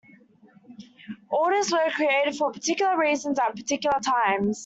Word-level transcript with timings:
Orders 1.29 1.71
were 1.71 1.91
created 1.93 2.35
for 2.35 2.51
particular 2.51 2.97
reasons 2.97 3.37
at 3.37 3.55
particular 3.55 3.99
times. 4.03 4.59